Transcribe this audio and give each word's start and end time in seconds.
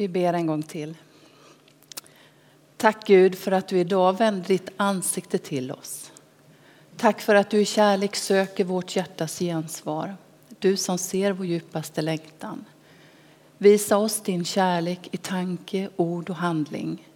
Vi 0.00 0.08
ber 0.08 0.32
en 0.32 0.46
gång 0.46 0.62
till. 0.62 0.96
Tack 2.76 3.06
Gud 3.06 3.38
för 3.38 3.52
att 3.52 3.68
du 3.68 3.78
idag 3.78 4.18
vänder 4.18 4.48
ditt 4.48 4.70
ansikte 4.76 5.38
till 5.38 5.72
oss. 5.72 6.12
Tack 6.96 7.20
för 7.20 7.34
att 7.34 7.50
du 7.50 7.60
i 7.60 7.64
kärlek 7.64 8.16
söker 8.16 8.64
vårt 8.64 8.96
hjärtas 8.96 9.38
gensvar. 9.38 10.16
Du 10.58 10.76
som 10.76 10.98
ser 10.98 11.32
vår 11.32 11.46
djupaste 11.46 12.02
längtan. 12.02 12.64
Visa 13.58 13.96
oss 13.98 14.20
din 14.20 14.44
kärlek 14.44 15.08
i 15.12 15.16
tanke, 15.16 15.88
ord 15.96 16.30
och 16.30 16.36
handling. 16.36 17.08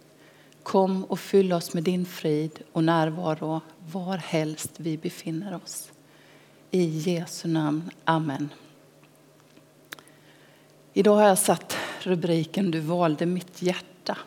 Kom 0.63 1.03
och 1.03 1.19
fyll 1.19 1.53
oss 1.53 1.73
med 1.73 1.83
din 1.83 2.05
frid 2.05 2.59
och 2.71 2.83
närvaro 2.83 3.61
var 3.91 4.17
helst 4.17 4.71
vi 4.77 4.97
befinner 4.97 5.55
oss. 5.63 5.91
I 6.71 6.85
Jesu 6.85 7.47
namn. 7.47 7.91
Amen. 8.03 8.49
Idag 10.93 11.15
har 11.15 11.27
jag 11.27 11.37
satt 11.37 11.74
rubriken 12.07 12.71
Du 12.71 12.79
valde 12.79 13.25
mitt 13.25 13.61
hjärta. 13.61 14.17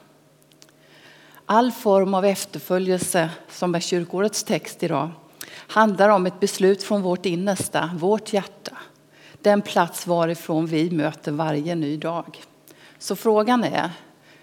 All 1.47 1.73
form 1.73 2.15
av 2.15 2.25
efterföljelse, 2.25 3.31
som 3.49 3.75
är 3.75 3.81
kyrkårets 3.81 4.45
text 4.45 4.83
idag, 4.83 5.11
handlar 5.51 6.09
om 6.09 6.27
ett 6.27 6.41
beslut 6.41 6.83
från 6.83 7.03
vårt 7.03 7.27
innersta, 7.27 7.91
vårt 7.95 8.33
hjärta. 8.33 8.77
Den 9.43 9.63
plats 9.63 10.07
varifrån 10.07 10.67
vi 10.67 10.91
möter 10.91 11.33
varje 11.33 11.75
ny 11.75 11.97
dag. 11.97 12.43
Så 12.99 13.17
frågan 13.17 13.65
är, 13.65 13.91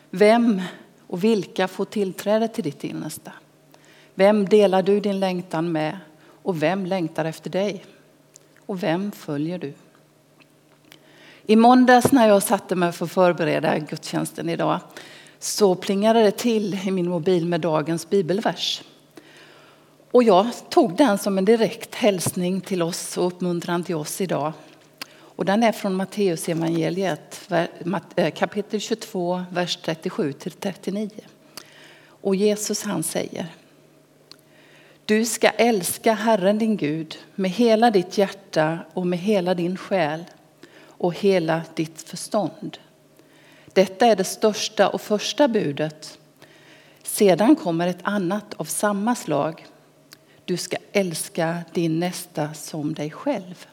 vem 0.10 0.62
och 1.08 1.24
vilka 1.24 1.68
får 1.68 1.86
tillträde 1.86 2.48
till 2.48 2.64
ditt 2.64 2.84
innersta? 2.84 3.32
Vem 4.14 4.46
delar 4.46 4.84
du 4.84 5.00
din 5.00 5.20
längtan 5.20 5.72
med 5.72 6.00
och 6.44 6.64
vem 6.64 6.86
längtar 6.86 7.26
efter 7.26 7.50
dig? 7.50 7.86
Och 8.66 8.84
vem 8.84 9.12
följer 9.12 9.60
du? 9.60 9.74
I 11.48 11.56
måndags 11.56 12.12
när 12.12 12.28
jag 12.28 12.44
satte 12.44 12.76
mig 12.76 12.92
för 12.92 13.06
att 13.06 13.12
förbereda 13.12 13.80
gudstjänsten 13.80 14.50
idag 14.50 14.80
så 15.40 15.76
plingade 15.76 16.24
det 16.24 16.32
till 16.32 16.88
i 16.88 16.92
min 16.92 17.10
mobil 17.10 17.46
med 17.46 17.62
dagens 17.62 18.10
bibelvers. 18.10 18.82
Och 20.12 20.24
jag 20.24 20.48
tog 20.70 20.98
den 20.98 21.18
som 21.18 21.38
en 21.38 21.46
direkt 21.46 21.96
hälsning 21.96 22.62
till 22.62 22.82
oss 22.82 23.18
och 23.18 23.28
uppmuntran 23.28 23.84
till 23.84 23.96
oss 23.96 24.22
idag. 24.22 24.54
Och 25.18 25.46
den 25.46 25.64
är 25.64 25.72
från 25.72 25.96
Matteus 25.96 26.50
evangeliet 26.50 27.52
eh, 28.16 28.32
kapitel 28.32 28.80
22, 28.80 29.44
vers 29.52 29.78
37 29.82 30.34
till 30.34 30.52
39. 30.52 31.10
Och 32.08 32.36
Jesus 32.36 32.84
han 32.84 33.04
säger 33.04 33.48
Du 35.06 35.26
ska 35.26 35.50
älska 35.50 36.14
Herren 36.14 36.58
din 36.58 36.78
Gud 36.78 37.18
med 37.36 37.52
hela 37.52 37.92
ditt 37.92 38.18
hjärta 38.18 38.80
och 38.94 39.08
med 39.08 39.20
hela 39.20 39.54
din 39.54 39.78
själ 39.78 40.24
och 40.98 41.14
hela 41.14 41.62
ditt 41.76 42.02
förstånd. 42.02 42.78
Detta 43.74 44.06
är 44.06 44.16
det 44.16 44.24
största 44.24 44.90
och 44.90 45.02
första 45.02 45.48
budet. 45.48 46.20
Sedan 47.04 47.56
kommer 47.56 47.88
ett 47.88 48.02
annat 48.02 48.54
av 48.54 48.66
samma 48.66 49.16
slag. 49.16 49.66
Du 50.46 50.58
ska 50.58 50.78
älska 50.92 51.64
din 51.74 52.00
nästa 52.00 52.54
som 52.54 52.94
dig 52.94 53.12
själv. 53.12 53.68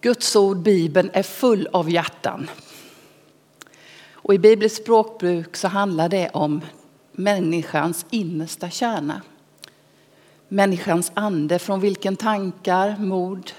Guds 0.00 0.36
ord, 0.36 0.56
Bibeln, 0.56 1.10
är 1.12 1.22
full 1.22 1.68
av 1.72 1.90
hjärtan. 1.90 2.50
Och 4.10 4.34
I 4.34 4.38
bibliskt 4.38 4.82
språkbruk 4.82 5.56
så 5.56 5.68
handlar 5.68 6.08
det 6.08 6.28
om 6.28 6.60
människans 7.12 8.06
innersta 8.10 8.70
kärna. 8.70 9.22
Människans 10.48 11.12
ande 11.14 11.58
från 11.58 11.80
vilken 11.80 12.16
tankar, 12.16 12.96
mod, 12.96 13.52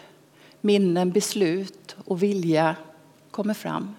minnen, 0.62 1.12
beslut 1.12 1.96
och 2.06 2.24
vilja 2.24 2.76
kommer 3.32 3.54
fram. 3.54 3.96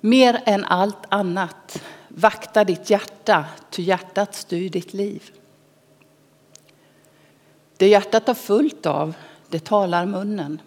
Mer 0.00 0.42
än 0.46 0.64
allt 0.64 1.06
annat, 1.08 1.82
vakta 2.08 2.64
ditt 2.64 2.90
hjärta, 2.90 3.44
ty 3.70 3.82
hjärtat 3.82 4.34
styr 4.34 4.70
ditt 4.70 4.92
liv. 4.92 5.30
Det 7.76 7.88
hjärtat 7.88 8.26
har 8.26 8.34
fullt 8.34 8.86
av, 8.86 9.14
det 9.48 9.64
talar 9.64 10.06
munnen. 10.06 10.60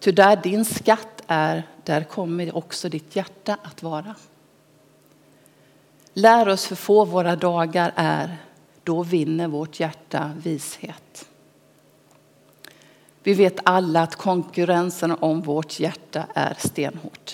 Ty 0.00 0.12
där 0.12 0.36
din 0.36 0.64
skatt 0.64 1.22
är, 1.26 1.62
där 1.84 2.04
kommer 2.04 2.56
också 2.56 2.88
ditt 2.88 3.16
hjärta 3.16 3.58
att 3.62 3.82
vara. 3.82 4.14
Lär 6.12 6.48
oss 6.48 6.70
hur 6.70 6.76
få 6.76 7.04
våra 7.04 7.36
dagar 7.36 7.92
är, 7.96 8.36
då 8.84 9.02
vinner 9.02 9.48
vårt 9.48 9.80
hjärta 9.80 10.32
vishet. 10.42 11.28
Vi 13.22 13.34
vet 13.34 13.58
alla 13.64 14.02
att 14.02 14.16
konkurrensen 14.16 15.16
om 15.20 15.40
vårt 15.40 15.80
hjärta 15.80 16.24
är 16.34 16.54
stenhård. 16.58 17.30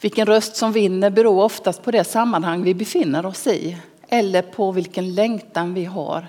Vilken 0.00 0.26
röst 0.26 0.56
som 0.56 0.72
vinner 0.72 1.10
beror 1.10 1.44
oftast 1.44 1.82
på 1.82 1.90
det 1.90 2.04
sammanhang 2.04 2.62
vi 2.62 2.74
befinner 2.74 3.26
oss 3.26 3.46
i 3.46 3.76
eller 4.08 4.42
på 4.42 4.72
vilken 4.72 5.14
längtan 5.14 5.74
vi 5.74 5.84
har 5.84 6.26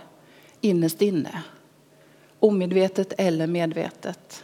innerst 0.61 1.01
inne. 1.01 1.43
Omedvetet 2.39 3.13
eller 3.17 3.47
medvetet. 3.47 4.43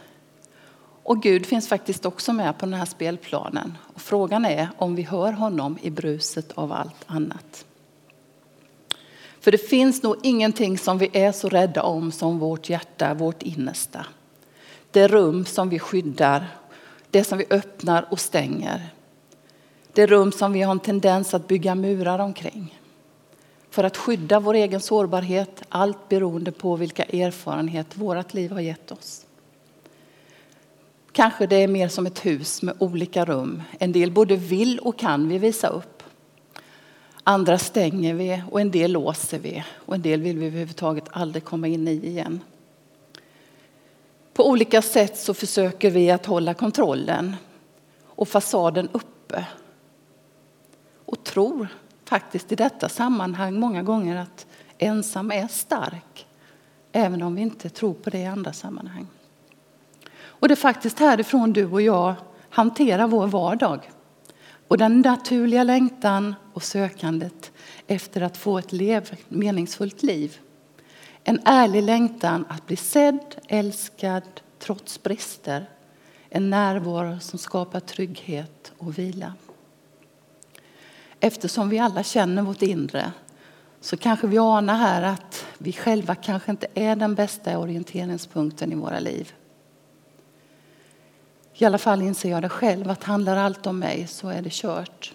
Och 1.10 1.22
Gud 1.22 1.46
finns 1.46 1.68
faktiskt 1.68 2.06
också 2.06 2.32
med 2.32 2.58
på 2.58 2.66
den 2.66 2.74
här 2.74 2.84
spelplanen. 2.84 3.78
Och 3.94 4.00
frågan 4.00 4.44
är 4.44 4.68
om 4.78 4.94
vi 4.94 5.02
hör 5.02 5.32
honom 5.32 5.78
i 5.82 5.90
bruset 5.90 6.52
av 6.52 6.72
allt 6.72 7.04
annat. 7.06 7.64
För 9.40 9.52
det 9.52 9.58
finns 9.58 10.02
nog 10.02 10.16
ingenting 10.22 10.78
som 10.78 10.98
vi 10.98 11.10
är 11.12 11.32
så 11.32 11.48
rädda 11.48 11.82
om 11.82 12.12
som 12.12 12.38
vårt 12.38 12.68
hjärta, 12.68 13.14
vårt 13.14 13.42
innersta. 13.42 14.06
Det 14.90 15.08
rum 15.08 15.44
som 15.44 15.68
vi 15.68 15.78
skyddar, 15.78 16.46
det 17.10 17.24
som 17.24 17.38
vi 17.38 17.46
öppnar 17.50 18.06
och 18.10 18.20
stänger. 18.20 18.88
Det 19.92 20.06
rum 20.06 20.32
som 20.32 20.52
vi 20.52 20.62
har 20.62 20.72
en 20.72 20.80
tendens 20.80 21.34
att 21.34 21.48
bygga 21.48 21.74
murar 21.74 22.18
omkring. 22.18 22.80
För 23.70 23.84
att 23.84 23.96
skydda 23.96 24.40
vår 24.40 24.54
egen 24.54 24.80
sårbarhet, 24.80 25.62
allt 25.68 26.08
beroende 26.08 26.52
på 26.52 26.76
vilka 26.76 27.04
erfarenheter 27.04 27.98
vårt 27.98 28.34
liv 28.34 28.52
har 28.52 28.60
gett 28.60 28.92
oss. 28.92 29.26
Kanske 31.12 31.46
det 31.46 31.56
är 31.56 31.68
mer 31.68 31.88
som 31.88 32.06
ett 32.06 32.26
hus 32.26 32.62
med 32.62 32.74
olika 32.78 33.24
rum. 33.24 33.62
En 33.78 33.92
del 33.92 34.12
både 34.12 34.36
vill 34.36 34.78
och 34.78 34.98
kan 34.98 35.28
vi 35.28 35.38
visa 35.38 35.68
upp. 35.68 36.02
Andra 37.24 37.58
stänger 37.58 38.14
vi 38.14 38.42
och 38.50 38.60
en 38.60 38.70
del 38.70 38.92
låser 38.92 39.38
vi 39.38 39.64
och 39.70 39.94
en 39.94 40.02
del 40.02 40.22
vill 40.22 40.38
vi 40.38 40.46
överhuvudtaget 40.46 41.04
aldrig 41.10 41.44
komma 41.44 41.68
in 41.68 41.88
i 41.88 42.06
igen. 42.06 42.40
På 44.32 44.48
olika 44.48 44.82
sätt 44.82 45.18
så 45.18 45.34
försöker 45.34 45.90
vi 45.90 46.10
att 46.10 46.26
hålla 46.26 46.54
kontrollen 46.54 47.36
och 48.06 48.28
fasaden 48.28 48.88
uppe. 48.92 49.46
Och 51.04 51.24
tror 51.24 51.68
faktiskt 52.04 52.52
i 52.52 52.56
detta 52.56 52.88
sammanhang 52.88 53.54
många 53.54 53.82
gånger 53.82 54.16
att 54.16 54.46
ensam 54.78 55.30
är 55.30 55.48
stark. 55.48 56.26
Även 56.92 57.22
om 57.22 57.34
vi 57.34 57.42
inte 57.42 57.68
tror 57.68 57.94
på 57.94 58.10
det 58.10 58.18
i 58.18 58.26
andra 58.26 58.52
sammanhang. 58.52 59.06
Och 60.40 60.48
det 60.48 60.54
är 60.54 60.56
faktiskt 60.56 60.98
härifrån 60.98 61.52
du 61.52 61.66
och 61.66 61.82
jag 61.82 62.14
hanterar 62.50 63.06
vår 63.06 63.26
vardag. 63.26 63.90
Och 64.68 64.78
den 64.78 65.00
naturliga 65.00 65.64
längtan 65.64 66.34
och 66.52 66.62
sökandet 66.62 67.52
efter 67.86 68.20
att 68.20 68.36
få 68.36 68.58
ett 68.58 68.72
lev, 68.72 69.10
meningsfullt 69.28 70.02
liv. 70.02 70.38
En 71.24 71.40
ärlig 71.44 71.82
längtan 71.82 72.44
att 72.48 72.66
bli 72.66 72.76
sedd, 72.76 73.36
älskad 73.48 74.22
trots 74.58 75.02
brister. 75.02 75.68
En 76.28 76.50
närvaro 76.50 77.20
som 77.20 77.38
skapar 77.38 77.80
trygghet 77.80 78.72
och 78.78 78.98
vila. 78.98 79.34
Eftersom 81.20 81.68
vi 81.68 81.78
alla 81.78 82.02
känner 82.02 82.42
vårt 82.42 82.62
inre 82.62 83.12
så 83.80 83.96
kanske 83.96 84.26
vi 84.26 84.38
anar 84.38 84.74
här 84.74 85.02
att 85.02 85.46
vi 85.58 85.72
själva 85.72 86.14
kanske 86.14 86.50
inte 86.50 86.66
är 86.74 86.96
den 86.96 87.14
bästa 87.14 87.58
orienteringspunkten 87.58 88.72
i 88.72 88.74
våra 88.74 89.00
liv. 89.00 89.32
I 91.60 91.64
alla 91.64 91.78
fall 91.78 92.02
inser 92.02 92.30
jag 92.30 92.42
det 92.42 92.48
själv, 92.48 92.90
att 92.90 93.04
handlar 93.04 93.36
allt 93.36 93.66
om 93.66 93.78
mig 93.78 94.06
så 94.06 94.28
är 94.28 94.42
det 94.42 94.52
kört. 94.52 95.14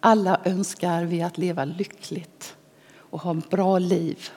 Alla 0.00 0.40
önskar 0.44 1.04
vi 1.04 1.22
att 1.22 1.38
leva 1.38 1.64
lyckligt 1.64 2.56
och 2.96 3.20
ha 3.20 3.38
ett 3.38 3.50
bra 3.50 3.78
liv. 3.78 4.28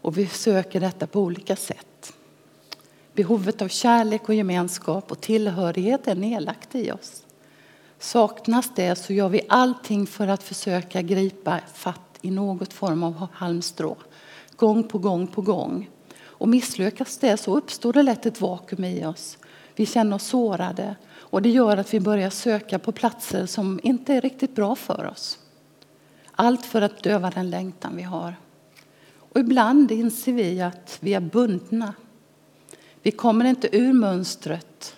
Och 0.00 0.18
vi 0.18 0.26
söker 0.26 0.80
detta 0.80 1.06
på 1.06 1.20
olika 1.20 1.56
sätt. 1.56 2.12
Behovet 3.12 3.62
av 3.62 3.68
kärlek 3.68 4.28
och 4.28 4.34
gemenskap 4.34 5.10
och 5.10 5.20
tillhörighet 5.20 6.06
är 6.06 6.14
nedlagt 6.14 6.74
i 6.74 6.92
oss. 6.92 7.24
Saknas 7.98 8.70
det 8.76 8.96
så 8.96 9.12
gör 9.12 9.28
vi 9.28 9.40
allting 9.48 10.06
för 10.06 10.28
att 10.28 10.42
försöka 10.42 11.02
gripa 11.02 11.60
fatt 11.74 12.18
i 12.20 12.30
något 12.30 12.72
form 12.72 13.02
av 13.02 13.28
halmstrå. 13.32 13.96
Gång 14.56 14.88
på 14.88 14.98
gång 14.98 15.26
på 15.26 15.42
gång. 15.42 15.90
Och 16.36 16.48
misslyckas 16.48 17.18
det 17.18 17.36
så 17.36 17.56
uppstår 17.56 17.92
det 17.92 18.02
lätt 18.02 18.26
ett 18.26 18.40
vakuum 18.40 18.84
i 18.84 19.06
oss. 19.06 19.38
Vi 19.76 19.86
känner 19.86 20.16
oss 20.16 20.26
sårade 20.26 20.96
och 21.16 21.42
det 21.42 21.50
gör 21.50 21.76
att 21.76 21.94
vi 21.94 22.00
börjar 22.00 22.30
söka 22.30 22.78
på 22.78 22.92
platser 22.92 23.46
som 23.46 23.80
inte 23.82 24.14
är 24.14 24.20
riktigt 24.20 24.54
bra 24.54 24.76
för 24.76 25.06
oss. 25.06 25.38
Allt 26.32 26.66
för 26.66 26.82
att 26.82 27.02
döva 27.02 27.30
den 27.30 27.50
längtan 27.50 27.96
vi 27.96 28.02
har. 28.02 28.36
Och 29.16 29.40
ibland 29.40 29.92
inser 29.92 30.32
vi 30.32 30.60
att 30.60 30.98
vi 31.00 31.14
är 31.14 31.20
bundna. 31.20 31.94
Vi 33.02 33.10
kommer 33.10 33.44
inte 33.44 33.76
ur 33.76 33.92
mönstret 33.92 34.96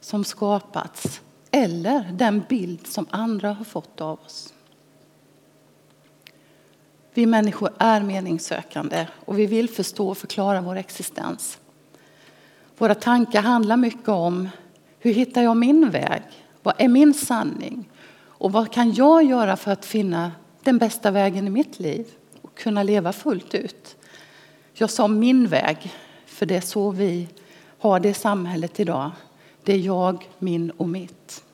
som 0.00 0.24
skapats 0.24 1.20
eller 1.50 2.12
den 2.12 2.42
bild 2.48 2.86
som 2.86 3.06
andra 3.10 3.52
har 3.52 3.64
fått 3.64 4.00
av 4.00 4.20
oss. 4.20 4.54
Vi 7.14 7.26
människor 7.26 7.70
är 7.78 8.00
meningssökande 8.00 9.06
och 9.24 9.38
vi 9.38 9.46
vill 9.46 9.68
förstå 9.68 10.08
och 10.08 10.18
förklara 10.18 10.60
vår 10.60 10.76
existens. 10.76 11.58
Våra 12.78 12.94
tankar 12.94 13.42
handlar 13.42 13.76
mycket 13.76 14.08
om 14.08 14.48
hur 14.98 15.14
hittar 15.14 15.42
jag 15.42 15.56
min 15.56 15.90
väg? 15.90 16.22
Vad 16.62 16.74
är 16.78 16.88
min 16.88 17.14
sanning? 17.14 17.90
Och 18.18 18.52
vad 18.52 18.72
kan 18.72 18.92
jag 18.92 19.24
göra 19.24 19.56
för 19.56 19.70
att 19.70 19.84
finna 19.84 20.32
den 20.62 20.78
bästa 20.78 21.10
vägen 21.10 21.46
i 21.46 21.50
mitt 21.50 21.80
liv 21.80 22.06
och 22.42 22.54
kunna 22.54 22.82
leva 22.82 23.12
fullt 23.12 23.54
ut? 23.54 23.96
Jag 24.72 24.90
sa 24.90 25.08
min 25.08 25.46
väg, 25.46 25.92
för 26.26 26.46
det 26.46 26.56
är 26.56 26.60
så 26.60 26.90
vi 26.90 27.28
har 27.78 28.00
det 28.00 28.14
samhället 28.14 28.80
idag. 28.80 29.10
Det 29.62 29.72
är 29.72 29.78
jag, 29.78 30.28
min 30.38 30.70
och 30.70 30.88
mitt. 30.88 31.44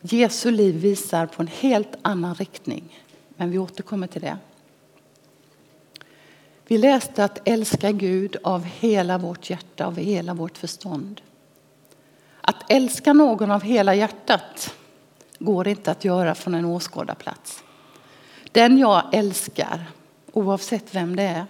Jesu 0.00 0.50
liv 0.50 0.74
visar 0.74 1.26
på 1.26 1.42
en 1.42 1.48
helt 1.48 1.94
annan 2.02 2.34
riktning, 2.34 3.00
men 3.36 3.50
vi 3.50 3.58
återkommer 3.58 4.06
till 4.06 4.22
det. 4.22 4.38
Vi 6.66 6.78
läste 6.78 7.24
att 7.24 7.48
älska 7.48 7.92
Gud 7.92 8.36
av 8.42 8.64
hela 8.64 9.18
vårt 9.18 9.50
hjärta, 9.50 9.86
av 9.86 9.96
hela 9.96 10.34
vårt 10.34 10.58
förstånd. 10.58 11.20
Att 12.40 12.70
älska 12.72 13.12
någon 13.12 13.50
av 13.50 13.62
hela 13.62 13.94
hjärtat 13.94 14.74
går 15.38 15.68
inte 15.68 15.90
att 15.90 16.04
göra 16.04 16.34
från 16.34 16.54
en 16.54 16.64
åskådarplats. 16.64 17.62
Den 18.52 18.78
jag 18.78 19.02
älskar, 19.12 19.84
oavsett 20.32 20.94
vem 20.94 21.16
det 21.16 21.22
är, 21.22 21.46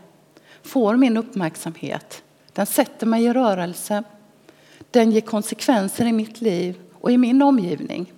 får 0.63 0.97
min 0.97 1.17
uppmärksamhet. 1.17 2.23
Den 2.53 2.67
sätter 2.67 3.07
mig 3.07 3.25
i 3.25 3.33
rörelse. 3.33 4.03
Den 4.91 5.11
ger 5.13 5.21
konsekvenser 5.21 6.07
i 6.07 6.13
mitt 6.13 6.41
liv 6.41 6.81
och 7.01 7.11
i 7.11 7.19
min 7.19 7.43
omgivning. 7.43 8.13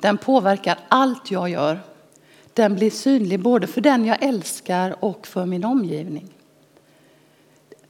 Den 0.00 0.18
påverkar 0.18 0.78
allt 0.88 1.30
jag 1.30 1.50
gör. 1.50 1.80
Den 2.54 2.74
blir 2.74 2.90
synlig 2.90 3.40
både 3.40 3.66
för 3.66 3.80
den 3.80 4.04
jag 4.04 4.22
älskar 4.22 5.04
och 5.04 5.26
för 5.26 5.46
min 5.46 5.64
omgivning. 5.64 6.28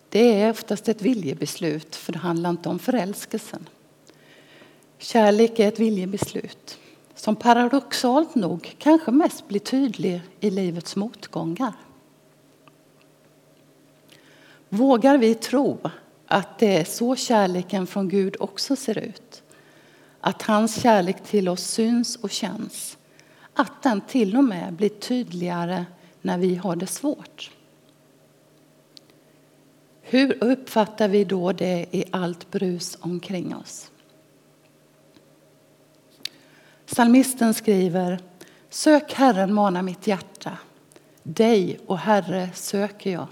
Det 0.09 0.43
är 0.43 0.51
oftast 0.51 0.89
ett 0.89 1.03
viljebeslut, 1.03 1.97
för 1.97 2.12
det 2.12 2.19
handlar 2.19 2.51
inte 2.51 2.69
om 2.69 2.79
förälskelsen. 2.79 3.69
Kärlek 4.99 5.59
är 5.59 5.69
ett 5.69 5.79
viljebeslut 5.79 6.79
som 7.15 7.37
paradoxalt 7.37 8.35
nog 8.35 8.75
kanske 8.79 9.11
mest 9.11 9.49
blir 9.49 9.61
tydlig 9.61 10.21
i 10.41 10.51
livets 10.51 10.97
motgångar. 10.97 11.73
Vågar 14.69 15.19
vi 15.19 15.35
tro 15.35 15.79
att 16.27 16.59
det 16.59 16.77
är 16.77 16.85
så 16.85 17.17
kärleken 17.17 17.87
från 17.87 18.09
Gud 18.09 18.37
också 18.39 18.77
ser 18.77 18.99
ut? 18.99 19.30
Att 20.21 20.43
hans 20.43 20.83
kärlek 20.83 21.25
till 21.25 21.49
oss 21.49 21.63
syns 21.63 22.17
och 22.17 22.31
känns. 22.31 22.99
Att 23.55 23.83
den 23.83 24.01
till 24.01 24.37
och 24.37 24.45
med 24.45 24.73
blir 24.73 24.89
tydligare 24.89 25.85
när 26.23 26.39
vi 26.39 26.55
har 26.55 26.77
det 26.77 26.87
svårt. 26.87 27.51
Hur 30.03 30.45
uppfattar 30.45 31.09
vi 31.09 31.25
då 31.25 31.53
det 31.53 31.87
i 31.91 32.05
allt 32.11 32.51
brus 32.51 32.99
omkring 33.01 33.57
oss? 33.57 33.91
Psalmisten 36.87 37.55
skriver 37.55 38.21
Sök 38.69 39.13
Herren, 39.13 39.55
mana 39.55 39.83
mitt 39.83 40.07
hjärta. 40.07 40.59
Dig, 41.23 41.81
och 41.87 41.99
Herre, 41.99 42.51
söker 42.55 43.13
jag. 43.13 43.27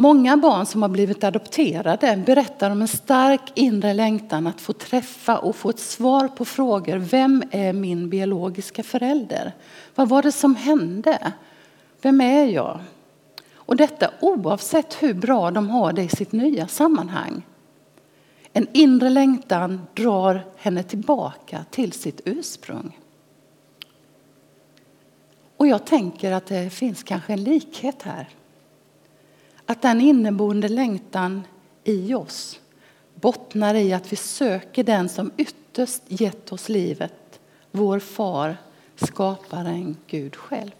Många 0.00 0.36
barn 0.36 0.66
som 0.66 0.82
har 0.82 0.88
blivit 0.88 1.24
adopterade 1.24 2.22
berättar 2.26 2.70
om 2.70 2.82
en 2.82 2.88
stark 2.88 3.40
inre 3.54 3.94
längtan 3.94 4.46
att 4.46 4.60
få 4.60 4.72
träffa 4.72 5.38
och 5.38 5.56
få 5.56 5.70
ett 5.70 5.78
svar 5.78 6.28
på 6.28 6.44
frågor. 6.44 6.96
Vem 6.96 7.42
är 7.50 7.72
min 7.72 8.08
biologiska 8.08 8.82
förälder? 8.82 9.52
Vad 9.94 10.08
var 10.08 10.22
det 10.22 10.32
som 10.32 10.56
hände? 10.56 11.32
Vem 12.02 12.20
är 12.20 12.46
jag? 12.46 12.80
Och 13.54 13.76
detta 13.76 14.10
oavsett 14.20 15.02
hur 15.02 15.14
bra 15.14 15.50
de 15.50 15.70
har 15.70 15.92
det 15.92 16.02
i 16.02 16.08
sitt 16.08 16.32
nya 16.32 16.68
sammanhang. 16.68 17.42
En 18.52 18.66
inre 18.72 19.10
längtan 19.10 19.86
drar 19.94 20.46
henne 20.56 20.82
tillbaka 20.82 21.64
till 21.70 21.92
sitt 21.92 22.20
ursprung. 22.24 22.98
Och 25.56 25.66
jag 25.66 25.86
tänker 25.86 26.32
att 26.32 26.46
det 26.46 26.70
finns 26.70 27.02
kanske 27.02 27.32
en 27.32 27.44
likhet 27.44 28.02
här. 28.02 28.28
Att 29.70 29.82
den 29.82 30.00
inneboende 30.00 30.68
längtan 30.68 31.42
i 31.84 32.14
oss 32.14 32.60
bottnar 33.14 33.74
i 33.74 33.92
att 33.92 34.12
vi 34.12 34.16
söker 34.16 34.84
den 34.84 35.08
som 35.08 35.30
ytterst 35.36 36.02
gett 36.08 36.52
oss 36.52 36.68
livet, 36.68 37.40
vår 37.70 37.98
far, 37.98 38.56
skaparen 38.96 39.96
Gud 40.06 40.36
själv. 40.36 40.70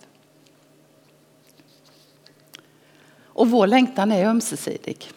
Och 3.21 3.51
vår 3.51 3.67
längtan 3.67 4.13
är 4.13 4.27
ömsesidig. 4.27 5.11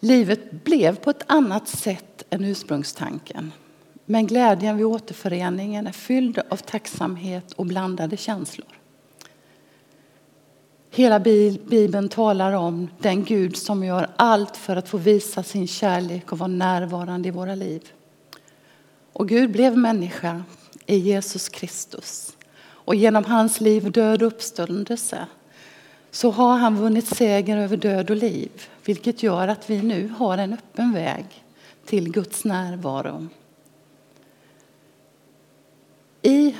Livet 0.00 0.50
blev 0.50 0.96
på 0.96 1.10
ett 1.10 1.24
annat 1.26 1.68
sätt 1.68 2.24
än 2.30 2.44
ursprungstanken. 2.44 3.52
Men 4.04 4.26
glädjen 4.26 4.76
vid 4.76 4.86
återföreningen 4.86 5.86
är 5.86 5.92
fylld 5.92 6.38
av 6.50 6.56
tacksamhet 6.56 7.52
och 7.52 7.66
blandade 7.66 8.16
känslor. 8.16 8.81
Hela 10.94 11.20
Bibeln 11.20 12.08
talar 12.08 12.52
om 12.52 12.88
den 12.98 13.24
Gud 13.24 13.56
som 13.56 13.84
gör 13.84 14.10
allt 14.16 14.56
för 14.56 14.76
att 14.76 14.88
få 14.88 14.98
visa 14.98 15.42
sin 15.42 15.66
kärlek 15.66 16.32
och 16.32 16.38
vara 16.38 16.48
närvarande 16.48 17.28
i 17.28 17.30
våra 17.30 17.54
liv. 17.54 17.92
Och 19.12 19.28
Gud 19.28 19.50
blev 19.50 19.78
människa 19.78 20.42
i 20.86 20.96
Jesus 20.96 21.48
Kristus. 21.48 22.36
Och 22.62 22.94
genom 22.94 23.24
hans 23.24 23.60
liv, 23.60 23.92
död 23.92 24.22
och 24.22 24.28
uppståndelse 24.28 25.26
så 26.10 26.30
har 26.30 26.56
han 26.56 26.76
vunnit 26.76 27.06
seger 27.06 27.56
över 27.56 27.76
död 27.76 28.10
och 28.10 28.16
liv, 28.16 28.50
vilket 28.84 29.22
gör 29.22 29.48
att 29.48 29.70
vi 29.70 29.82
nu 29.82 30.08
har 30.08 30.38
en 30.38 30.52
öppen 30.52 30.92
väg 30.92 31.44
till 31.84 32.12
Guds 32.12 32.44
närvaro. 32.44 33.26
I 36.22 36.54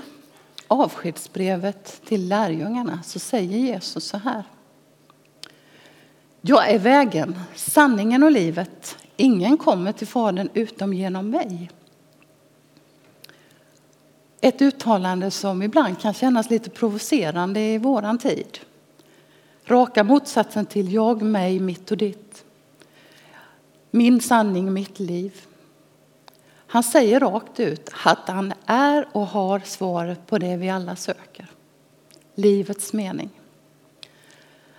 avskedsbrevet 0.73 2.02
till 2.05 2.29
lärjungarna 2.29 3.02
så 3.02 3.19
säger 3.19 3.59
Jesus 3.59 4.05
så 4.05 4.17
här. 4.17 4.45
Jag 6.41 6.71
är 6.71 6.79
vägen, 6.79 7.38
sanningen 7.55 8.23
och 8.23 8.31
livet. 8.31 8.97
Ingen 9.17 9.57
kommer 9.57 9.93
till 9.93 10.07
Fadern 10.07 10.49
utom 10.55 10.95
genom 10.95 11.31
mig. 11.31 11.71
Ett 14.41 14.62
uttalande 14.62 15.31
som 15.31 15.62
ibland 15.62 16.00
kan 16.00 16.14
kännas 16.14 16.50
lite 16.50 16.71
provocerande 16.71 17.61
i 17.61 17.79
våran 17.79 18.19
tid. 18.19 18.59
Raka 19.64 20.05
motsatsen 20.05 20.67
till 20.67 20.93
jag, 20.93 21.23
mig, 21.23 21.61
mitt 21.61 21.91
och 21.91 21.97
ditt. 21.97 22.45
Min 23.91 24.21
sanning, 24.21 24.73
mitt 24.73 25.00
liv. 25.00 25.47
Han 26.73 26.83
säger 26.83 27.21
rakt 27.21 27.61
ut 27.61 27.91
att 28.05 28.29
han 28.29 28.52
är 28.67 29.09
och 29.12 29.26
har 29.26 29.61
svaret 29.61 30.26
på 30.26 30.38
det 30.38 30.57
vi 30.57 30.71
alla 30.71 30.97
söker. 30.97 31.47
Livets 32.35 32.93
mening. 32.93 33.31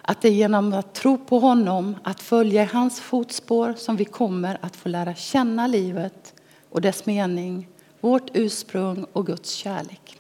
Att 0.02 0.22
det 0.22 0.28
är 0.28 0.32
genom 0.32 0.74
att 0.74 0.94
tro 0.94 1.18
på 1.18 1.40
honom, 1.40 1.96
att 2.04 2.22
följa 2.22 2.64
i 2.64 2.66
hans 2.66 3.02
fotspår 3.02 3.74
som 3.78 3.96
vi 3.96 4.06
kommer 4.06 4.58
att 4.62 4.76
få 4.76 4.90
lära 4.90 5.16
känna 5.16 5.68
livet 5.68 6.34
och 6.70 6.82
dess 6.82 7.06
mening, 7.06 7.68
vårt 8.02 8.30
ursprung 8.34 9.06
och 9.14 9.26
Guds 9.26 9.52
kärlek. 9.52 10.20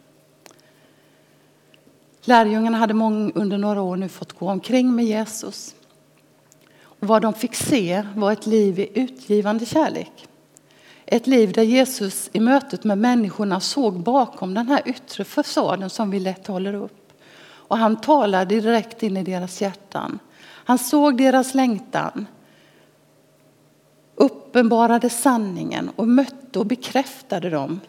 Lärjungarna 2.22 2.78
hade 2.78 2.94
många, 2.94 3.32
under 3.36 3.58
några 3.58 3.82
år 3.82 3.96
nu 3.96 4.10
fått 4.10 4.34
gå 4.34 4.50
omkring 4.50 4.96
med 4.96 5.06
Jesus. 5.06 5.76
Och 6.82 7.08
vad 7.08 7.22
de 7.22 7.34
fick 7.34 7.56
se 7.56 8.04
var 8.16 8.32
ett 8.32 8.46
liv 8.46 8.80
i 8.80 9.00
utgivande 9.00 9.66
kärlek. 9.66 10.28
Ett 11.06 11.28
liv 11.28 11.52
där 11.52 11.64
Jesus 11.64 12.30
i 12.34 12.40
mötet 12.40 12.84
med 12.84 12.98
människorna 12.98 13.60
såg 13.60 14.00
bakom 14.00 14.54
den 14.54 14.68
här 14.68 14.82
yttre 14.86 15.24
fasaden 15.24 15.90
som 15.90 16.12
vi 16.12 16.20
lätt 16.20 16.48
håller 16.48 16.74
upp. 16.74 17.14
Och 17.46 17.78
han 17.78 18.02
talade 18.02 18.62
direkt 18.62 19.04
in 19.04 19.18
i 19.18 19.24
deras 19.24 19.62
hjärtan. 19.62 20.20
Han 20.66 20.78
såg 20.78 21.18
deras 21.18 21.54
längtan, 21.54 22.26
uppenbarade 24.16 25.10
sanningen 25.10 25.90
och 25.96 26.08
mötte 26.08 26.60
och 26.60 26.66
bekräftade 26.66 27.50
dem 27.50 27.80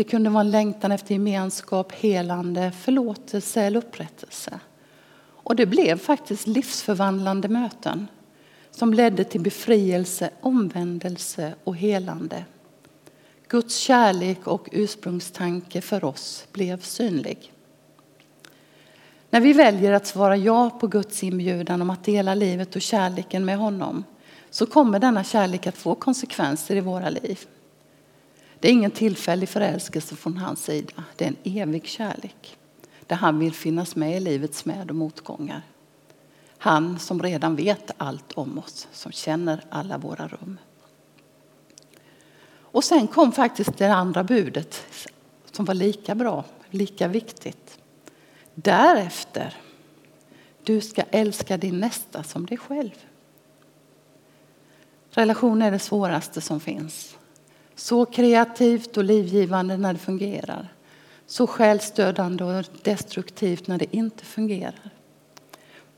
det 0.00 0.04
kunde 0.04 0.30
vara 0.30 0.40
en 0.40 0.50
längtan 0.50 0.92
efter 0.92 1.14
gemenskap, 1.14 1.92
helande, 1.92 2.72
förlåtelse 2.72 3.62
eller 3.62 3.78
upprättelse. 3.78 4.60
Och 5.20 5.56
det 5.56 5.66
blev 5.66 5.98
faktiskt 5.98 6.46
livsförvandlande 6.46 7.48
möten 7.48 8.08
som 8.70 8.94
ledde 8.94 9.24
till 9.24 9.40
befrielse, 9.40 10.30
omvändelse 10.40 11.54
och 11.64 11.76
helande. 11.76 12.44
Guds 13.48 13.76
kärlek 13.76 14.46
och 14.46 14.68
ursprungstanke 14.72 15.80
för 15.80 16.04
oss 16.04 16.46
blev 16.52 16.80
synlig. 16.80 17.52
När 19.30 19.40
vi 19.40 19.52
väljer 19.52 19.92
att 19.92 20.06
svara 20.06 20.36
ja 20.36 20.70
på 20.70 20.86
Guds 20.86 21.22
inbjudan 21.22 21.82
om 21.82 21.90
att 21.90 22.04
dela 22.04 22.34
livet 22.34 22.76
och 22.76 22.82
kärleken 22.82 23.44
med 23.44 23.58
honom 23.58 24.04
så 24.50 24.66
kommer 24.66 24.98
denna 24.98 25.24
kärlek 25.24 25.66
att 25.66 25.76
få 25.76 25.94
konsekvenser 25.94 26.76
i 26.76 26.80
våra 26.80 27.10
liv. 27.10 27.38
Det 28.60 28.68
är 28.68 28.72
ingen 28.72 28.90
tillfällig 28.90 29.48
förälskelse 29.48 30.16
från 30.16 30.36
hans 30.36 30.64
sida, 30.64 31.04
det 31.16 31.24
är 31.24 31.28
en 31.28 31.60
evig 31.62 31.86
kärlek 31.86 32.56
där 33.06 33.16
han 33.16 33.38
vill 33.38 33.54
finnas 33.54 33.96
med 33.96 34.16
i 34.16 34.20
livets 34.20 34.64
med 34.64 34.90
och 34.90 34.96
motgångar. 34.96 35.62
Han 36.62 36.98
som 36.98 37.22
redan 37.22 37.56
vet 37.56 37.90
allt 37.96 38.32
om 38.32 38.58
oss, 38.58 38.88
som 38.92 39.12
känner 39.12 39.64
alla 39.70 39.98
våra 39.98 40.28
rum. 40.28 40.58
Och 42.52 42.84
sen 42.84 43.06
kom 43.06 43.32
faktiskt 43.32 43.78
det 43.78 43.94
andra 43.94 44.24
budet 44.24 44.82
som 45.52 45.64
var 45.64 45.74
lika 45.74 46.14
bra, 46.14 46.44
lika 46.70 47.08
viktigt. 47.08 47.78
Därefter, 48.54 49.56
du 50.64 50.80
ska 50.80 51.02
älska 51.02 51.56
din 51.56 51.80
nästa 51.80 52.22
som 52.22 52.46
dig 52.46 52.58
själv. 52.58 52.94
Relation 55.10 55.62
är 55.62 55.70
det 55.70 55.78
svåraste 55.78 56.40
som 56.40 56.60
finns. 56.60 57.16
Så 57.74 58.06
kreativt 58.06 58.96
och 58.96 59.04
livgivande 59.04 59.76
när 59.76 59.92
det 59.92 59.98
fungerar. 59.98 60.68
Så 61.26 61.46
själsdödande 61.46 62.44
och 62.44 62.64
destruktivt 62.82 63.66
när 63.66 63.78
det 63.78 63.96
inte 63.96 64.24
fungerar. 64.24 64.90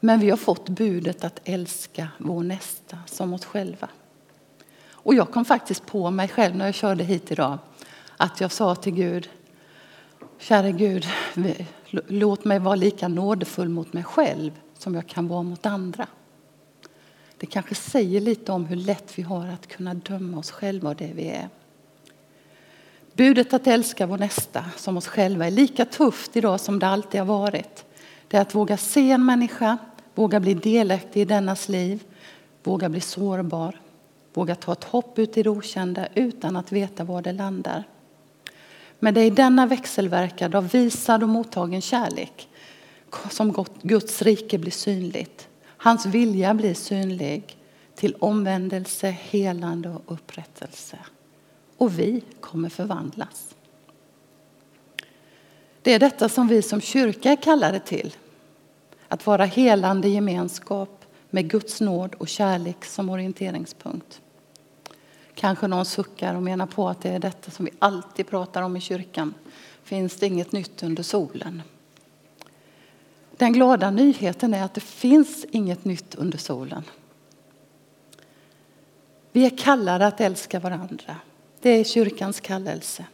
Men 0.05 0.21
vi 0.21 0.31
har 0.31 0.37
fått 0.37 0.69
budet 0.69 1.25
att 1.25 1.41
älska 1.45 2.09
vår 2.19 2.43
nästa 2.43 2.99
som 3.07 3.35
oss 3.35 3.45
själva. 3.45 3.89
Och 4.91 5.15
jag 5.15 5.31
kom 5.31 5.45
faktiskt 5.45 5.87
på 5.87 6.11
mig 6.11 6.29
själv 6.29 6.57
när 6.57 6.65
jag 6.65 6.75
körde 6.75 7.05
hit 7.05 7.33
idag 7.33 7.59
att 8.17 8.41
jag 8.41 8.53
sa 8.53 8.75
till 8.75 8.93
Gud, 8.93 9.29
käre 10.39 10.73
Gud, 10.73 11.07
låt 12.07 12.45
mig 12.45 12.59
vara 12.59 12.75
lika 12.75 13.09
nådefull 13.09 13.69
mot 13.69 13.93
mig 13.93 14.05
själv 14.05 14.61
som 14.79 14.95
jag 14.95 15.07
kan 15.07 15.29
vara 15.29 15.43
mot 15.43 15.67
andra. 15.67 16.07
Det 17.37 17.47
kanske 17.47 17.75
säger 17.75 18.21
lite 18.21 18.53
om 18.53 18.67
hur 18.67 18.77
lätt 18.77 19.19
vi 19.19 19.23
har 19.23 19.47
att 19.47 19.67
kunna 19.67 19.95
döma 19.95 20.39
oss 20.39 20.51
själva 20.51 20.89
och 20.89 20.97
det 20.97 21.13
vi 21.15 21.29
är. 21.29 21.49
Budet 23.13 23.53
att 23.53 23.67
älska 23.67 24.07
vår 24.07 24.19
nästa 24.19 24.65
som 24.77 24.97
oss 24.97 25.07
själva 25.07 25.47
är 25.47 25.51
lika 25.51 25.85
tufft 25.85 26.37
idag 26.37 26.61
som 26.61 26.79
det 26.79 26.87
alltid 26.87 27.21
har 27.21 27.27
varit. 27.27 27.85
Det 28.29 28.37
är 28.37 28.41
att 28.41 28.55
våga 28.55 28.77
se 28.77 29.11
en 29.11 29.27
människa, 29.27 29.79
våga 30.15 30.41
bli 30.41 30.55
delaktig 30.55 31.21
i 31.21 31.25
dennas 31.25 31.69
liv, 31.69 32.05
våga 32.63 32.89
bli 32.89 33.01
sårbar, 33.01 33.81
våga 34.35 34.55
ta 34.55 34.73
ett 34.73 34.85
hopp 34.85 35.19
ut 35.19 35.37
i 35.37 35.43
det 35.43 35.51
okända 35.51 36.09
utan 36.15 36.57
att 36.57 36.73
veta 36.73 37.05
var 37.05 37.23
det 37.23 37.33
landar. 37.33 37.85
Men 38.99 39.15
det 39.15 39.21
är 39.21 39.27
i 39.27 39.31
denna 39.31 39.67
växelverkan 39.67 40.55
av 40.55 40.69
visad 40.69 41.23
och 41.23 41.29
mottagen 41.29 41.81
kärlek 41.81 42.49
som 43.31 43.65
Guds 43.83 44.23
rike 44.23 44.59
blir 44.59 44.73
synligt. 44.73 45.49
Hans 45.67 46.07
vilja 46.07 46.55
blir 46.55 46.75
synlig 46.75 47.57
till 47.95 48.15
omvändelse, 48.19 49.11
helande 49.11 49.89
och 49.89 50.03
upprättelse. 50.13 50.99
Och 51.77 51.99
vi 51.99 52.23
kommer 52.41 52.69
förvandlas. 52.69 53.55
Det 55.83 55.95
är 55.95 55.99
detta 55.99 56.29
som 56.29 56.49
vi 56.49 56.63
som 56.63 56.81
kyrka 56.81 57.33
är 57.33 57.37
kallade 57.37 57.81
till. 57.81 58.15
Att 59.13 59.27
vara 59.27 59.45
helande 59.45 60.09
gemenskap 60.09 61.05
med 61.31 61.51
Guds 61.51 61.81
nåd 61.81 62.15
och 62.15 62.29
kärlek 62.29 62.85
som 62.85 63.11
orienteringspunkt. 63.11 64.21
Kanske 65.35 65.67
någon 65.67 65.85
suckar 65.85 66.35
och 66.35 66.43
menar 66.43 66.67
på 66.67 66.89
att 66.89 67.01
det 67.01 67.09
är 67.09 67.19
detta 67.19 67.51
som 67.51 67.65
vi 67.65 67.71
alltid 67.79 68.27
pratar 68.27 68.63
om 68.63 68.77
i 68.77 68.81
kyrkan. 68.81 69.35
Finns 69.83 70.17
det 70.17 70.27
inget 70.27 70.53
nytt 70.53 70.83
under 70.83 71.03
solen? 71.03 71.63
Den 73.37 73.53
glada 73.53 73.91
nyheten 73.91 74.55
är 74.55 74.65
att 74.65 74.75
det 74.75 74.81
finns 74.81 75.47
inget 75.51 75.85
nytt 75.85 76.15
under 76.15 76.39
solen. 76.39 76.83
Vi 79.33 79.47
är 79.47 79.59
kallade 79.59 80.07
att 80.07 80.21
älska 80.21 80.61
varandra. 80.61 81.17
Det 81.61 81.71
är 81.71 81.85
kyrkans 81.85 82.41
kallelse. 82.41 83.05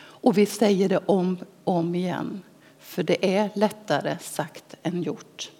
Och 0.00 0.38
vi 0.38 0.46
säger 0.46 0.88
det 0.88 1.00
om 1.06 1.38
och 1.64 1.74
om 1.74 1.94
igen, 1.94 2.42
för 2.90 3.02
det 3.02 3.36
är 3.36 3.50
lättare 3.54 4.18
sagt 4.20 4.74
än 4.82 5.02
gjort. 5.02 5.50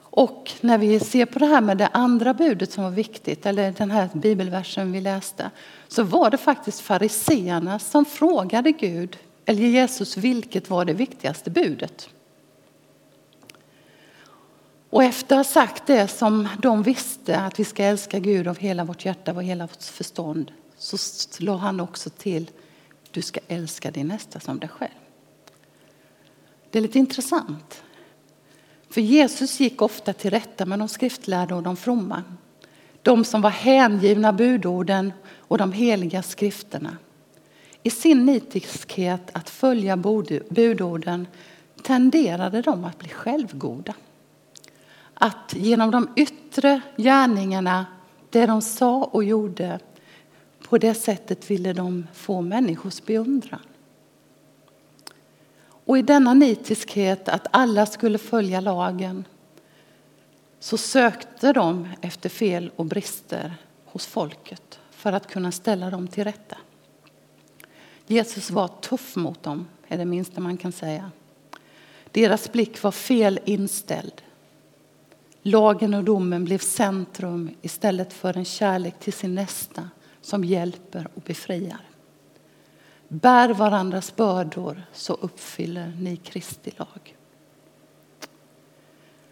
Och 0.00 0.52
när 0.60 0.78
vi 0.78 1.00
ser 1.00 1.26
på 1.26 1.38
det 1.38 1.46
här 1.46 1.60
med 1.60 1.78
det 1.78 1.86
andra 1.86 2.34
budet 2.34 2.72
som 2.72 2.84
var 2.84 2.90
viktigt, 2.90 3.46
eller 3.46 3.72
den 3.72 3.90
här 3.90 4.08
bibelversen 4.12 4.92
vi 4.92 5.00
läste, 5.00 5.50
så 5.88 6.02
var 6.02 6.30
det 6.30 6.36
faktiskt 6.36 6.80
fariseerna 6.80 7.78
som 7.78 8.04
frågade 8.04 8.72
Gud, 8.72 9.18
eller 9.44 9.62
Jesus, 9.62 10.16
vilket 10.16 10.70
var 10.70 10.84
det 10.84 10.92
viktigaste 10.92 11.50
budet. 11.50 12.08
Och 14.90 15.04
efter 15.04 15.38
att 15.38 15.46
ha 15.46 15.52
sagt 15.52 15.86
det 15.86 16.08
som 16.08 16.48
de 16.58 16.82
visste, 16.82 17.40
att 17.40 17.60
vi 17.60 17.64
ska 17.64 17.84
älska 17.84 18.18
Gud 18.18 18.48
av 18.48 18.58
hela 18.58 18.84
vårt 18.84 19.04
hjärta 19.04 19.32
och 19.32 19.42
hela 19.42 19.66
vårt 19.66 19.82
förstånd, 19.82 20.52
så 20.78 20.98
slår 20.98 21.56
han 21.56 21.80
också 21.80 22.10
till, 22.10 22.50
du 23.10 23.22
ska 23.22 23.40
älska 23.48 23.90
din 23.90 24.08
nästa 24.08 24.40
som 24.40 24.58
dig 24.58 24.68
själv. 24.68 25.07
Det 26.70 26.78
är 26.78 26.82
lite 26.82 26.98
intressant. 26.98 27.82
För 28.90 29.00
Jesus 29.00 29.60
gick 29.60 29.82
ofta 29.82 30.12
till 30.12 30.30
rätta 30.30 30.66
med 30.66 30.78
de 30.78 30.88
skriftlärda 30.88 31.56
och 31.56 31.62
de 31.62 31.76
fromma. 31.76 32.22
De 33.02 33.24
som 33.24 33.42
var 33.42 33.50
hängivna 33.50 34.32
budorden 34.32 35.12
och 35.38 35.58
de 35.58 35.72
heliga 35.72 36.22
skrifterna. 36.22 36.96
I 37.82 37.90
sin 37.90 38.26
nitiskhet 38.26 39.30
att 39.32 39.50
följa 39.50 39.96
budorden 40.48 41.26
tenderade 41.82 42.62
de 42.62 42.84
att 42.84 42.98
bli 42.98 43.08
självgoda. 43.08 43.94
Att 45.14 45.54
genom 45.56 45.90
de 45.90 46.08
yttre 46.16 46.80
gärningarna, 46.96 47.86
det 48.30 48.46
de 48.46 48.62
sa 48.62 49.04
och 49.04 49.24
gjorde, 49.24 49.78
på 50.68 50.78
det 50.78 50.94
sättet 50.94 51.50
ville 51.50 51.72
de 51.72 52.06
få 52.14 52.40
människors 52.40 53.02
beundran. 53.02 53.60
Och 55.88 55.98
i 55.98 56.02
denna 56.02 56.34
nitiskhet 56.34 57.28
att 57.28 57.46
alla 57.50 57.86
skulle 57.86 58.18
följa 58.18 58.60
lagen 58.60 59.24
så 60.60 60.76
sökte 60.76 61.52
de 61.52 61.88
efter 62.00 62.28
fel 62.28 62.70
och 62.76 62.84
brister 62.84 63.54
hos 63.84 64.06
folket 64.06 64.78
för 64.90 65.12
att 65.12 65.26
kunna 65.26 65.52
ställa 65.52 65.90
dem 65.90 66.08
till 66.08 66.24
rätta. 66.24 66.56
Jesus 68.06 68.50
var 68.50 68.68
tuff 68.68 69.16
mot 69.16 69.42
dem, 69.42 69.68
är 69.88 69.98
det 69.98 70.04
minsta 70.04 70.40
man 70.40 70.56
kan 70.56 70.72
säga. 70.72 71.10
Deras 72.12 72.52
blick 72.52 72.82
var 72.82 72.92
fel 72.92 73.40
inställd. 73.44 74.22
Lagen 75.42 75.94
och 75.94 76.04
domen 76.04 76.44
blev 76.44 76.58
centrum 76.58 77.50
istället 77.62 78.12
för 78.12 78.36
en 78.36 78.44
kärlek 78.44 79.00
till 79.00 79.12
sin 79.12 79.34
nästa 79.34 79.90
som 80.20 80.44
hjälper 80.44 81.08
och 81.14 81.22
befriar. 81.22 81.80
Bär 83.08 83.48
varandras 83.48 84.16
bördor 84.16 84.82
så 84.92 85.14
uppfyller 85.14 85.92
ni 86.00 86.16
Kristi 86.16 86.72
lag. 86.76 87.16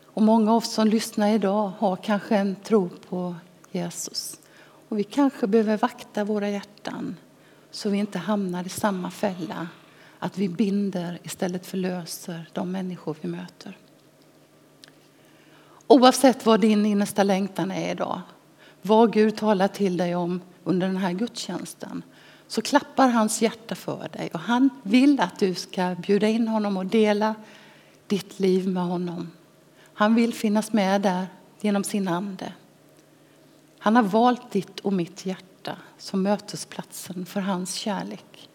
Och 0.05 0.23
många 0.23 0.51
av 0.51 0.57
oss 0.57 0.73
som 0.73 0.89
lyssnar 0.89 1.29
idag 1.29 1.73
har 1.79 1.97
kanske 1.97 2.37
en 2.37 2.57
tro 2.57 2.89
på 3.09 3.35
Jesus. 3.71 4.41
Och 4.89 4.99
vi 4.99 5.05
kanske 5.05 5.47
behöver 5.47 5.77
vakta 5.77 6.25
våra 6.25 6.51
hjärtan 6.51 7.17
så 7.71 7.91
vi 7.91 7.99
inte 7.99 8.19
hamnar 8.19 8.67
i 8.67 8.69
samma 8.69 9.11
fälla. 9.11 9.69
Att 10.19 10.39
vi 10.39 10.49
binder 10.49 11.19
istället 11.23 11.67
för 11.67 11.77
löser 11.77 12.49
de 12.53 12.73
människor 12.73 13.17
vi 13.21 13.29
möter. 13.29 13.77
Oavsett 15.87 16.47
vad 16.47 16.61
din 16.61 16.87
innersta 16.87 17.23
längtan 17.23 17.71
är 17.71 17.91
idag, 17.91 18.21
vad 18.83 19.13
Gud 19.13 19.37
talar 19.37 19.69
till 19.69 19.97
dig 19.97 20.15
om 20.15 20.41
under 20.65 20.87
den 20.87 20.97
här 20.97 21.13
gudstjänsten, 21.13 22.03
så 22.49 22.63
klappar 22.63 23.09
hans 23.09 23.43
hjärta 23.43 23.75
för 23.75 24.09
dig 24.09 24.31
och 24.35 24.41
han 24.41 24.71
vill 24.83 25.21
att 25.21 25.39
du 25.39 25.55
ska 25.55 25.95
bjuda 25.95 26.29
in 26.29 26.49
honom 26.49 26.77
och 26.77 26.87
dela 26.87 27.35
ditt 28.07 28.41
liv 28.41 28.69
med 28.69 28.83
honom. 28.83 29.31
Han 29.95 30.15
vill 30.15 30.35
finnas 30.35 30.73
med 30.73 31.03
där 31.03 31.27
genom 31.61 31.85
sin 31.85 32.09
ande. 32.09 32.53
Han 33.79 33.97
har 33.97 34.03
valt 34.03 34.51
ditt 34.51 34.81
och 34.81 34.93
mitt 34.93 35.27
hjärta 35.27 35.77
som 35.99 36.23
mötesplatsen 36.23 37.27
för 37.27 37.41
hans 37.41 37.75
kärlek. 37.75 38.49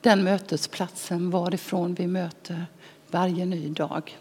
Den 0.00 0.24
mötesplatsen 0.24 1.30
varifrån 1.30 1.94
vi 1.94 2.06
möter 2.06 2.66
varje 3.10 3.46
ny 3.46 3.68
dag. 3.68 4.18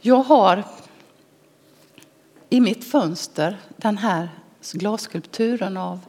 Jag 0.00 0.22
har 0.22 0.64
i 2.48 2.60
mitt 2.60 2.84
fönster 2.84 3.58
den 3.76 3.98
här 3.98 4.28
glasskulpturen 4.72 5.76
av 5.76 6.00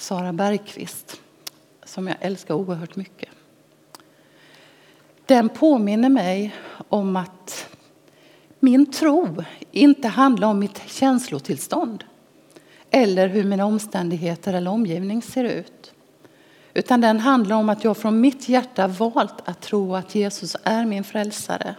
Sara 0.00 0.32
Bergqvist 0.32 1.20
som 1.84 2.08
jag 2.08 2.16
älskar 2.20 2.54
oerhört 2.54 2.96
mycket. 2.96 3.28
Den 5.26 5.48
påminner 5.48 6.08
mig 6.08 6.54
om 6.88 7.16
att 7.16 7.68
min 8.60 8.92
tro 8.92 9.44
inte 9.70 10.08
handlar 10.08 10.48
om 10.48 10.58
mitt 10.58 10.82
känslotillstånd 10.86 12.04
eller 12.90 13.28
hur 13.28 13.44
mina 13.44 13.64
omständigheter 13.64 14.52
eller 14.52 14.70
omgivning 14.70 15.22
ser 15.22 15.44
ut. 15.44 15.92
Utan 16.74 17.00
den 17.00 17.20
handlar 17.20 17.56
om 17.56 17.68
att 17.68 17.84
jag 17.84 17.96
från 17.96 18.20
mitt 18.20 18.48
hjärta 18.48 18.86
valt 18.86 19.48
att 19.48 19.60
tro 19.60 19.94
att 19.94 20.14
Jesus 20.14 20.56
är 20.62 20.84
min 20.84 21.04
frälsare. 21.04 21.74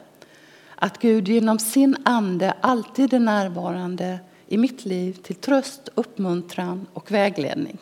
Att 0.76 0.98
Gud 0.98 1.28
genom 1.28 1.60
sin 1.60 1.96
ande 2.06 2.54
alltid 2.62 3.14
är 3.14 3.20
närvarande 3.20 4.20
i 4.48 4.58
mitt 4.58 4.86
liv 4.86 5.14
till 5.14 5.36
tröst, 5.36 5.90
uppmuntran 5.96 6.88
och 6.94 7.12
vägledning 7.12 7.78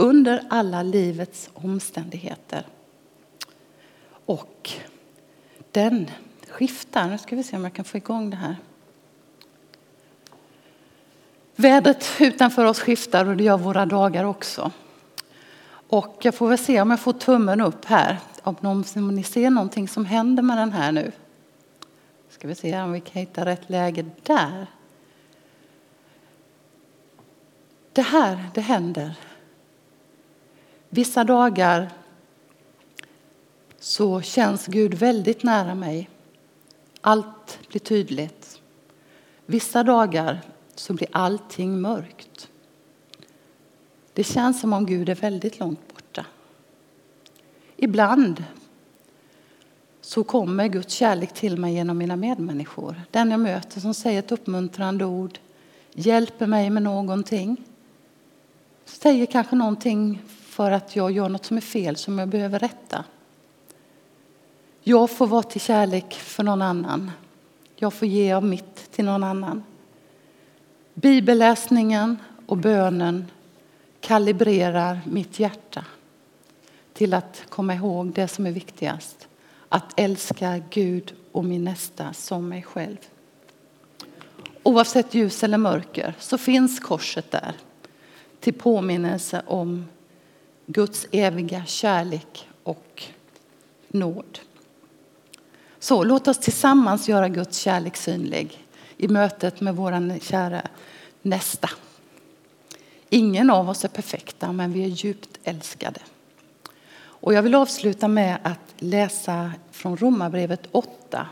under 0.00 0.44
alla 0.50 0.82
livets 0.82 1.50
omständigheter. 1.54 2.66
Och 4.26 4.70
den 5.72 6.10
skiftar. 6.48 7.08
Nu 7.08 7.18
ska 7.18 7.36
vi 7.36 7.42
se 7.42 7.56
om 7.56 7.64
jag 7.64 7.72
kan 7.72 7.84
få 7.84 7.96
igång 7.96 8.30
det 8.30 8.36
här. 8.36 8.56
Vädret 11.56 12.06
utanför 12.20 12.64
oss 12.64 12.80
skiftar 12.80 13.26
och 13.26 13.36
det 13.36 13.44
gör 13.44 13.58
våra 13.58 13.86
dagar 13.86 14.24
också. 14.24 14.72
Och 15.88 16.16
jag 16.22 16.34
får 16.34 16.48
väl 16.48 16.58
se 16.58 16.80
om 16.80 16.90
jag 16.90 17.00
får 17.00 17.12
tummen 17.12 17.60
upp 17.60 17.84
här. 17.84 18.16
Om 18.42 18.84
ni 18.94 19.22
ser 19.22 19.50
någonting 19.50 19.88
som 19.88 20.04
händer 20.04 20.42
med 20.42 20.58
den 20.58 20.72
här 20.72 20.92
nu. 20.92 21.12
Ska 22.28 22.48
vi 22.48 22.54
se 22.54 22.80
om 22.82 22.92
vi 22.92 23.00
kan 23.00 23.20
hitta 23.20 23.44
rätt 23.44 23.70
läge 23.70 24.04
där. 24.22 24.66
Det 27.92 28.02
här, 28.02 28.44
det 28.54 28.60
händer. 28.60 29.14
Vissa 30.88 31.24
dagar 31.24 31.90
så 33.78 34.20
känns 34.20 34.66
Gud 34.66 34.94
väldigt 34.94 35.42
nära 35.42 35.74
mig. 35.74 36.10
Allt 37.00 37.58
blir 37.68 37.80
tydligt. 37.80 38.60
Vissa 39.46 39.82
dagar 39.82 40.40
så 40.74 40.92
blir 40.92 41.08
allting 41.12 41.80
mörkt. 41.80 42.48
Det 44.12 44.24
känns 44.24 44.60
som 44.60 44.72
om 44.72 44.86
Gud 44.86 45.08
är 45.08 45.14
väldigt 45.14 45.58
långt 45.58 45.94
borta. 45.94 46.26
Ibland 47.76 48.44
så 50.00 50.24
kommer 50.24 50.68
Guds 50.68 50.94
kärlek 50.94 51.34
till 51.34 51.56
mig 51.58 51.74
genom 51.74 51.98
mina 51.98 52.16
medmänniskor. 52.16 53.02
Den 53.10 53.30
jag 53.30 53.40
möter 53.40 53.80
som 53.80 53.94
säger 53.94 54.18
ett 54.18 54.32
uppmuntrande 54.32 55.04
ord, 55.04 55.38
hjälper 55.92 56.46
mig 56.46 56.70
med 56.70 56.82
någonting. 56.82 57.64
Säger 58.84 59.26
kanske 59.26 59.56
någonting 59.56 60.22
för 60.58 60.70
att 60.70 60.96
jag 60.96 61.10
gör 61.10 61.28
något 61.28 61.44
som 61.44 61.56
är 61.56 61.60
fel 61.60 61.96
som 61.96 62.18
jag 62.18 62.28
behöver 62.28 62.58
rätta. 62.58 63.04
Jag 64.82 65.10
får 65.10 65.26
vara 65.26 65.42
till 65.42 65.60
kärlek 65.60 66.14
för 66.14 66.42
någon 66.42 66.62
annan. 66.62 67.10
Jag 67.76 67.94
får 67.94 68.08
ge 68.08 68.32
av 68.32 68.44
mitt 68.44 68.92
till 68.92 69.04
någon 69.04 69.24
annan. 69.24 69.64
Bibelläsningen 70.94 72.16
och 72.46 72.56
bönen 72.56 73.26
kalibrerar 74.00 75.00
mitt 75.06 75.38
hjärta 75.38 75.84
till 76.92 77.14
att 77.14 77.42
komma 77.48 77.74
ihåg 77.74 78.12
det 78.12 78.28
som 78.28 78.46
är 78.46 78.52
viktigast. 78.52 79.28
Att 79.68 80.00
älska 80.00 80.60
Gud 80.70 81.14
och 81.32 81.44
min 81.44 81.64
nästa 81.64 82.12
som 82.12 82.48
mig 82.48 82.62
själv. 82.62 82.98
Oavsett 84.62 85.14
ljus 85.14 85.44
eller 85.44 85.58
mörker 85.58 86.14
så 86.18 86.38
finns 86.38 86.80
korset 86.80 87.30
där 87.30 87.52
till 88.40 88.54
påminnelse 88.54 89.42
om 89.46 89.84
Guds 90.70 91.06
eviga 91.12 91.64
kärlek 91.64 92.48
och 92.62 93.04
nåd. 93.88 94.38
Så 95.78 96.04
låt 96.04 96.28
oss 96.28 96.38
tillsammans 96.38 97.08
göra 97.08 97.28
Guds 97.28 97.58
kärlek 97.58 97.96
synlig 97.96 98.66
i 98.96 99.08
mötet 99.08 99.60
med 99.60 99.76
vår 99.76 100.20
kära 100.20 100.62
nästa. 101.22 101.70
Ingen 103.08 103.50
av 103.50 103.68
oss 103.70 103.84
är 103.84 103.88
perfekta, 103.88 104.52
men 104.52 104.72
vi 104.72 104.84
är 104.84 104.88
djupt 104.88 105.38
älskade. 105.44 106.00
Och 106.98 107.34
jag 107.34 107.42
vill 107.42 107.54
avsluta 107.54 108.08
med 108.08 108.38
att 108.42 108.74
läsa 108.76 109.52
från 109.70 109.96
Romarbrevet 109.96 110.68
8, 110.72 111.26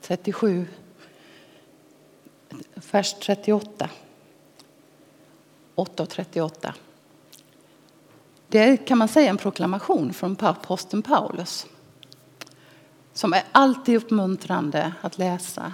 37, 0.00 0.66
vers 2.92 3.14
38. 3.20 3.90
8 5.74 6.02
och 6.02 6.08
38. 6.08 6.74
Det 8.48 8.76
kan 8.76 8.98
man 8.98 9.08
säga 9.08 9.30
en 9.30 9.36
proklamation 9.36 10.12
från 10.12 10.36
aposteln 10.40 11.02
Paulus 11.02 11.66
som 13.12 13.32
är 13.32 13.42
alltid 13.52 13.96
uppmuntrande 13.96 14.92
att 15.00 15.18
läsa. 15.18 15.72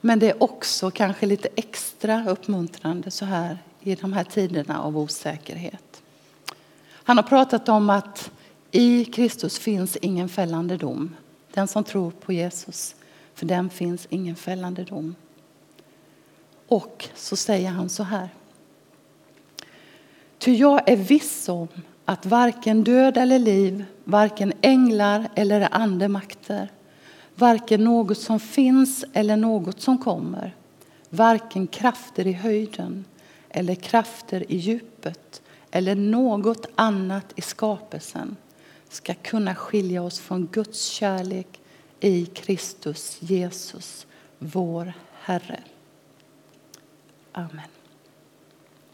Men 0.00 0.18
det 0.18 0.30
är 0.30 0.42
också 0.42 0.90
kanske 0.90 1.26
lite 1.26 1.48
extra 1.56 2.30
uppmuntrande 2.30 3.10
så 3.10 3.24
här 3.24 3.58
i 3.80 3.94
de 3.94 4.12
här 4.12 4.24
tiderna 4.24 4.82
av 4.82 4.98
osäkerhet. 4.98 6.02
Han 6.92 7.16
har 7.16 7.24
pratat 7.24 7.68
om 7.68 7.90
att 7.90 8.30
i 8.70 9.04
Kristus 9.04 9.58
finns 9.58 9.96
ingen 9.96 10.28
fällande 10.28 10.76
dom. 10.76 11.16
Den 11.52 11.68
som 11.68 11.84
tror 11.84 12.10
på 12.10 12.32
Jesus, 12.32 12.94
för 13.34 13.46
den 13.46 13.70
finns 13.70 14.06
ingen 14.10 14.36
fällande 14.36 14.84
dom. 14.84 15.14
Och 16.68 17.08
så 17.14 17.36
säger 17.36 17.70
han 17.70 17.88
så 17.88 18.02
här. 18.02 18.28
Ty 20.38 20.54
jag 20.54 20.88
är 20.90 20.96
viss 20.96 21.48
om 21.48 21.68
att 22.10 22.26
varken 22.26 22.84
död 22.84 23.16
eller 23.16 23.38
liv, 23.38 23.84
varken 24.04 24.52
änglar 24.60 25.28
eller 25.34 25.68
andemakter, 25.74 26.68
varken 27.34 27.84
något 27.84 28.18
som 28.18 28.40
finns 28.40 29.04
eller 29.12 29.36
något 29.36 29.80
som 29.80 29.98
kommer, 29.98 30.54
varken 31.10 31.66
krafter 31.66 32.26
i 32.26 32.32
höjden 32.32 33.04
eller 33.48 33.74
krafter 33.74 34.52
i 34.52 34.56
djupet 34.56 35.42
eller 35.70 35.94
något 35.94 36.66
annat 36.74 37.32
i 37.36 37.40
skapelsen 37.40 38.36
ska 38.88 39.14
kunna 39.14 39.54
skilja 39.54 40.02
oss 40.02 40.20
från 40.20 40.48
Guds 40.52 40.84
kärlek 40.84 41.60
i 42.00 42.26
Kristus 42.26 43.16
Jesus, 43.20 44.06
vår 44.38 44.92
Herre. 45.20 45.60
Amen. 47.32 47.79